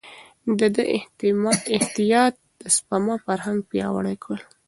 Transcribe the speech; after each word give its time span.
ده 0.57 0.67
د 0.75 0.77
احتياط 1.75 2.35
او 2.61 2.67
سپما 2.75 3.15
فرهنګ 3.25 3.59
پياوړی 3.69 4.15
کړ. 4.23 4.37